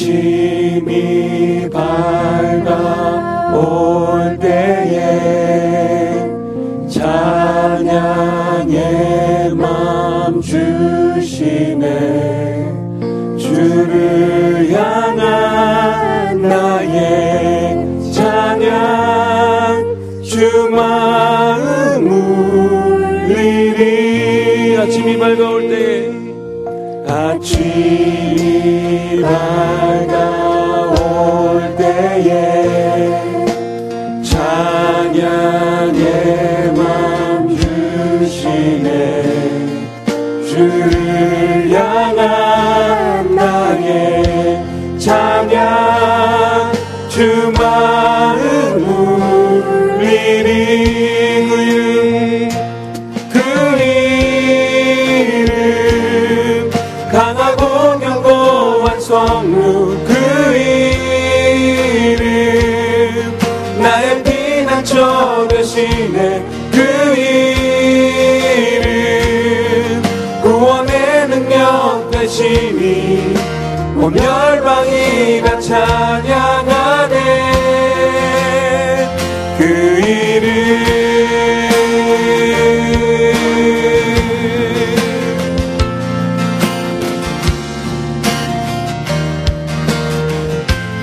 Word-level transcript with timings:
아침이 0.00 1.68
밝아올 1.68 2.88
때에 4.38 6.24
찬양의 6.88 8.70
맘 9.54 10.40
주시네. 10.40 11.84
주를 13.36 14.72
향한 14.72 16.40
나의 16.40 17.76
찬양 18.10 20.22
주 20.22 20.70
마음 20.70 22.08
울리리 23.36 24.78
아침이 24.78 25.18
밝아올 25.18 25.68
때에. 25.68 26.10
아침이 27.06 29.20
밝아 29.20 29.79
온 74.10 74.16
열방이 74.16 75.40
다 75.42 75.60
찬양하네. 75.60 77.14
그 79.56 79.64
이름 80.04 80.50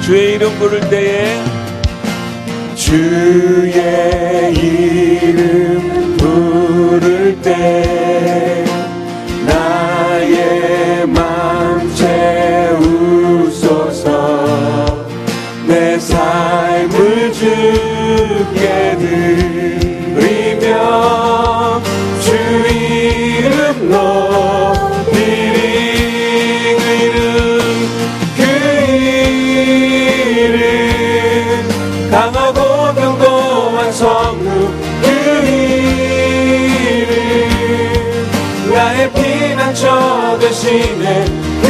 주의 0.00 0.34
이름 0.34 0.56
부를 0.58 0.80
때에 0.88 1.42
주의 2.76 4.52
이름 4.54 5.81
성루 34.02 34.46
그 35.00 35.06
이름 37.06 37.14
나의 38.74 39.12
피난처 39.12 40.38
되시네 40.40 41.24
그 41.62 41.68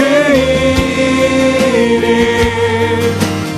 이름 1.93 2.09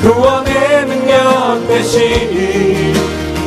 구원의 0.03 0.87
능력 0.87 1.69
되시니 1.69 2.95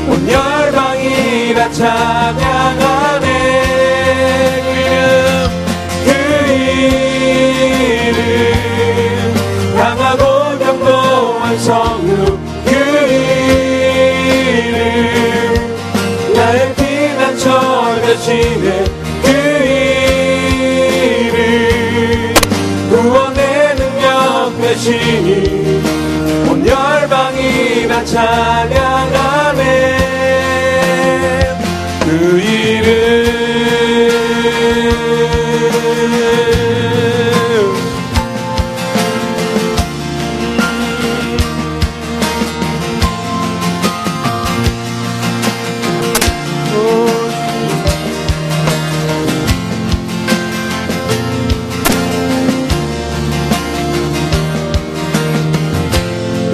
온 0.07 0.09
열방이 0.29 1.53
다 1.55 1.69
찬양하네 1.73 3.27
그 4.63 4.69
이름 4.79 4.95
그 6.05 6.09
이름 8.13 9.75
강하고 9.75 10.23
견고한 10.57 11.59
성 11.59 12.06
되시네 18.07 18.85
그 19.21 19.27
이름 21.27 22.33
구원의 22.89 23.75
능력 23.75 24.57
되시니 24.61 25.29
온 26.49 26.65
열방이 26.65 27.85
다 27.89 28.05
찬양하네. 28.05 29.67
그이 32.05 32.56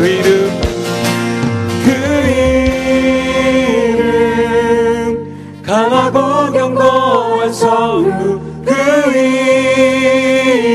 그 0.04 0.08
이름 0.10 0.52
그 1.86 1.88
이름. 3.96 4.04
강하고 5.66 6.52
견고한 6.52 7.54
성루 7.54 8.42
그 8.66 8.72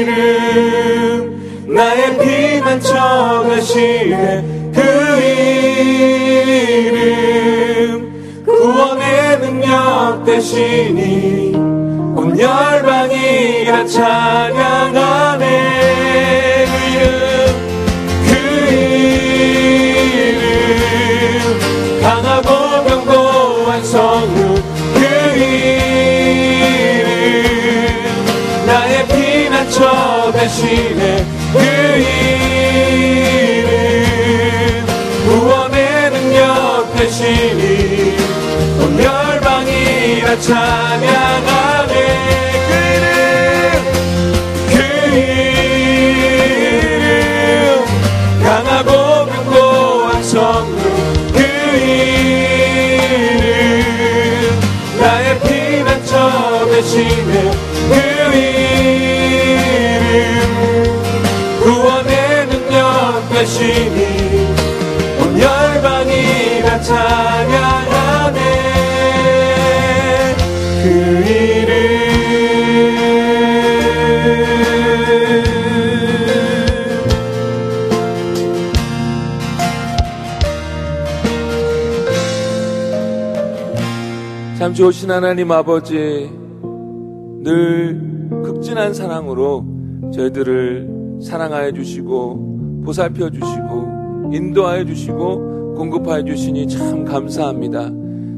이름. 0.00 0.16
나의 1.74 2.18
피난처 2.18 3.44
되시네 3.50 4.72
그 4.74 4.80
이름. 6.80 8.46
구원의 8.46 9.40
능력 9.40 10.24
되시니 10.24 11.52
온 11.54 12.40
열방이 12.40 13.66
다찬 13.66 14.27
대신에 30.48 31.26
그 31.52 31.58
이름 33.58 33.68
구원의 35.26 36.10
능력 36.10 36.96
되시니 36.96 38.16
온 38.80 38.98
열방이 38.98 40.22
다 40.22 40.40
찬양하네. 40.40 41.92
그 42.66 42.72
이름 42.94 43.06
그 44.70 44.76
이름 46.78 47.84
강하고 48.42 48.90
견고한 49.26 50.10
성루 50.22 50.82
그 51.34 51.38
이름 53.02 53.44
나의 54.98 55.26
피난처 55.40 56.10
대신에 56.70 57.67
참 84.68 84.74
좋으신 84.74 85.10
하나님 85.10 85.50
아버지 85.50 86.30
늘 87.42 87.98
극진한 88.44 88.92
사랑으로 88.92 89.64
저희들을 90.12 91.20
사랑하여 91.22 91.72
주시고 91.72 92.82
보살펴 92.84 93.30
주시고 93.30 94.30
인도하여 94.30 94.84
주시고 94.84 95.74
공급하여 95.74 96.22
주시니 96.22 96.68
참 96.68 97.02
감사합니다. 97.06 97.86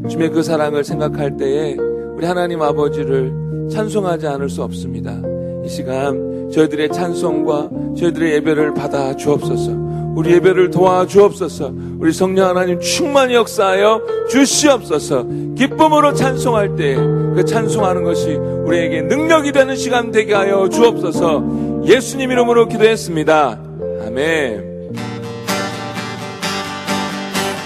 주님의 0.09 0.31
그 0.31 0.44
사랑을 0.44 0.85
생각할 0.85 1.37
때에 1.37 1.75
우리 2.15 2.25
하나님 2.25 2.62
아버지를 2.62 3.69
찬송하지 3.69 4.29
않을 4.29 4.49
수 4.49 4.62
없습니다. 4.62 5.21
이 5.65 5.69
시간 5.69 6.49
저희들의 6.53 6.93
찬송과 6.93 7.71
저희들의 7.99 8.35
예배를 8.35 8.75
받아 8.75 9.17
주옵소서. 9.17 9.89
우리 10.17 10.33
예배를 10.33 10.71
도와 10.71 11.07
주옵소서. 11.07 11.73
우리 11.99 12.12
성령 12.12 12.49
하나님 12.49 12.81
충만히 12.81 13.35
역사하여 13.35 14.03
주시옵소서. 14.29 15.27
기쁨으로 15.57 16.15
찬송할 16.15 16.77
때 16.77 17.21
그 17.35 17.45
찬송하는 17.45 18.03
것이 18.03 18.33
우리에게 18.33 19.03
능력이 19.03 19.53
되는 19.53 19.77
시간 19.77 20.11
되게 20.11 20.35
하여 20.35 20.69
주옵소서. 20.69 21.85
예수님 21.85 22.31
이름으로 22.33 22.67
기도했습니다. 22.69 23.59
아멘. 24.07 24.91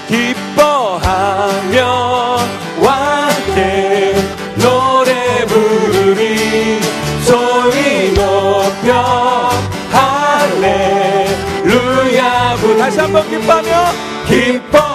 기뻐하며 0.07 1.83
왕께 2.83 3.94
한번 13.15 13.31
기뻐하며 13.31 13.93
기뻐 14.27 14.94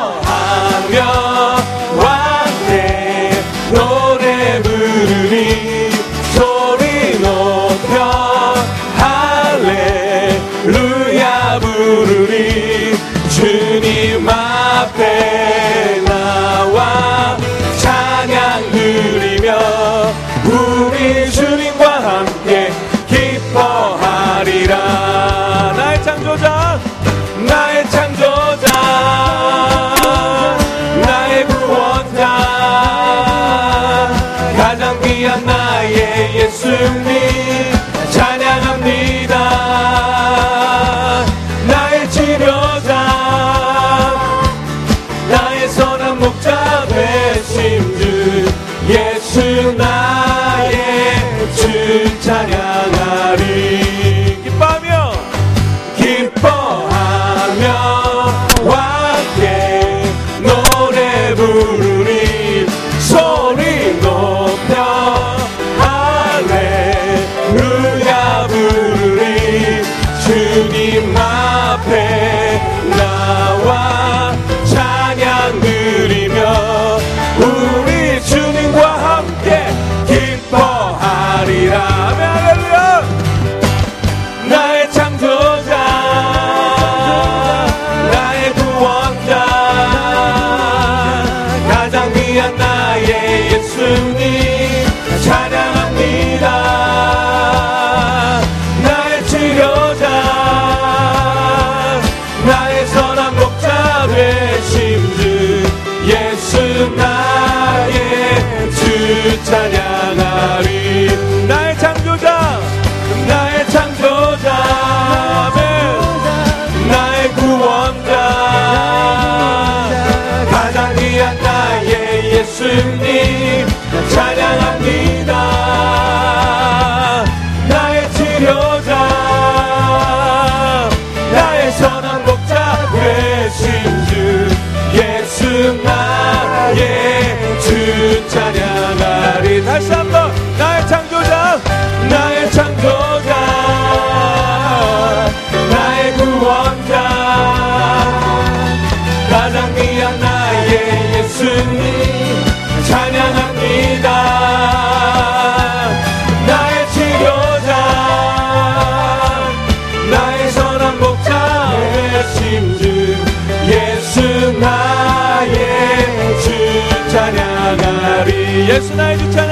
예수 168.70 168.94
나의 168.96 169.18
주찬 169.18 169.49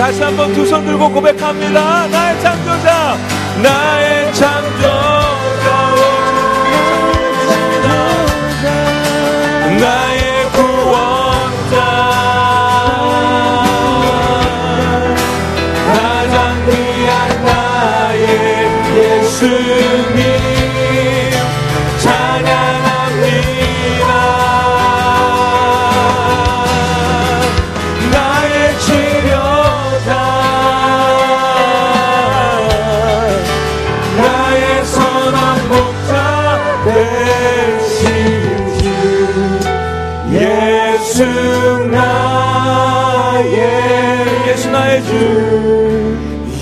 다시 0.00 0.22
한번 0.22 0.50
두 0.54 0.64
손 0.66 0.82
들고 0.86 1.10
고백합니다. 1.10 2.06
나의 2.06 2.40
창조자 2.40 3.18
나의 3.62 4.32
창조자 4.32 4.99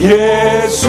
예수 0.01 0.89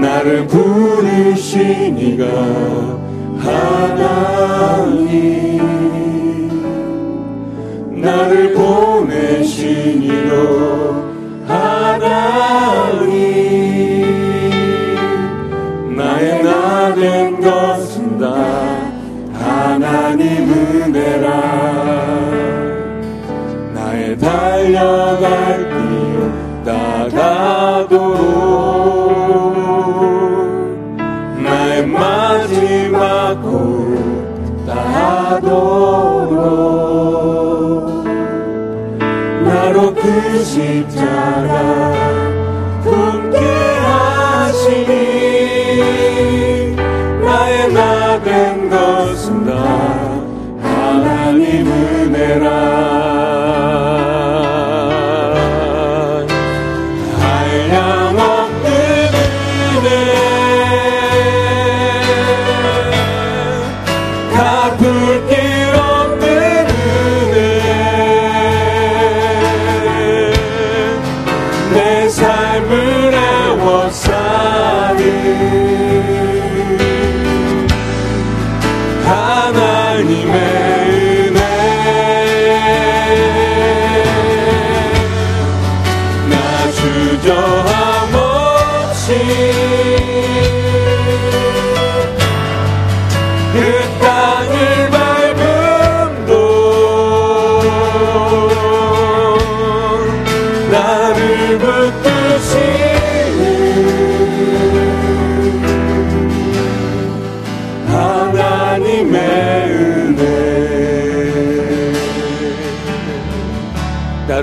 나를 0.00 0.46
부르신 0.46 1.98
이가 1.98 2.24
하나님 3.38 3.98
나를 7.90 8.52
보내신 8.54 10.02
이로 10.02 10.57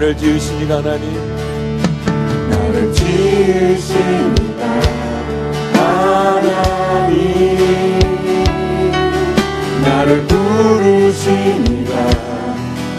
나를 0.05 0.17
지으시니 0.17 0.69
하나님. 0.69 1.03
나를 2.51 2.93
지으시니다 2.93 4.63
하나님. 5.73 7.17
나를 9.81 10.27
부르시니다. 10.27 11.93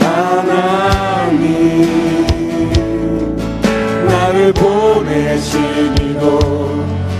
하나님. 0.01 1.47
나를 4.09 4.53
보내시니도 4.53 6.25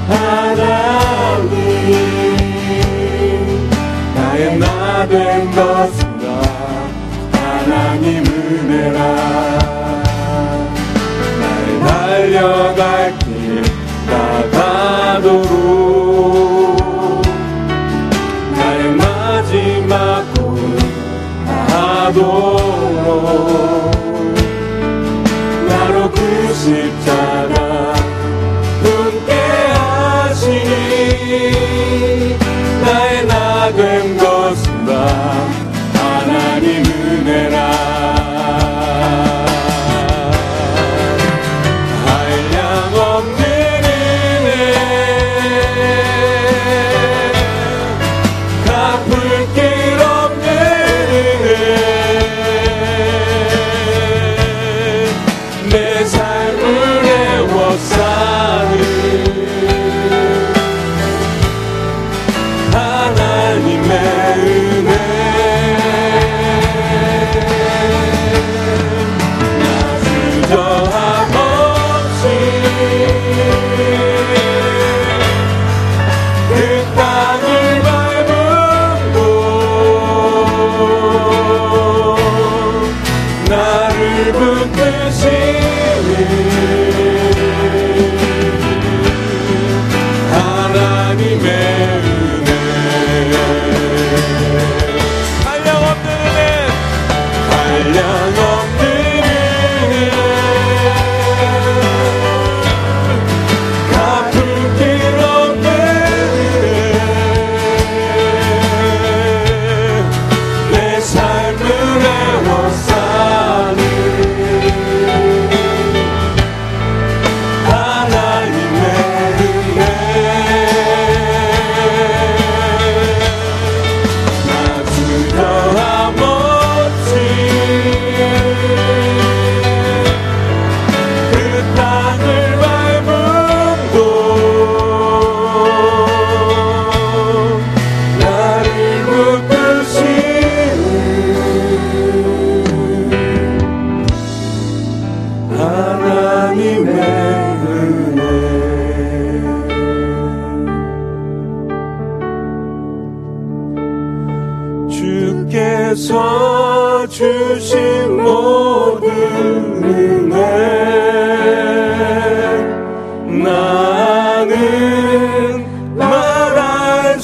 하나님. 0.09 1.55
나의 4.17 4.59
나된 4.59 5.53
것은 5.53 6.17
하나님 7.33 8.25
은혜라. 8.27 9.36
Yoga 12.37 13.06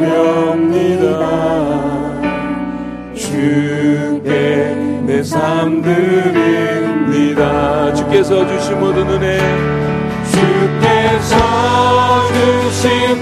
주께 3.14 4.74
내 5.06 5.22
삶 5.22 5.80
드립니다. 5.80 7.42
주께서 7.94 8.44
주신 8.48 8.80
모든 8.80 9.08
은혜 9.08 9.38
주께서 10.32 11.36
주신 12.32 13.17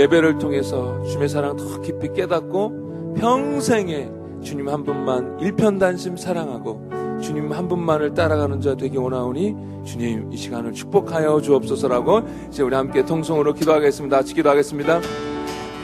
예배를 0.00 0.38
통해서 0.38 1.02
주님의 1.02 1.28
사랑 1.28 1.56
더 1.56 1.80
깊이 1.82 2.12
깨닫고 2.14 3.14
평생에 3.18 4.10
주님 4.42 4.68
한 4.68 4.82
분만 4.82 5.38
일편단심 5.40 6.16
사랑하고 6.16 6.88
주님 7.20 7.52
한 7.52 7.68
분만을 7.68 8.14
따라가는 8.14 8.62
자 8.62 8.74
되기 8.74 8.96
원하오니 8.96 9.54
주님 9.84 10.32
이 10.32 10.36
시간을 10.36 10.72
축복하여 10.72 11.42
주옵소서라고 11.42 12.22
이제 12.48 12.62
우리 12.62 12.74
함께 12.74 13.04
통성으로 13.04 13.52
기도하겠습니다. 13.52 14.16
같이 14.16 14.34
기도하겠습니다. 14.34 15.00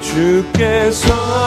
주께서 0.01 1.13